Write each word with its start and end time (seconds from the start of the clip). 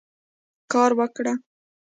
کار 0.71 0.91
وکړه. 0.99 1.33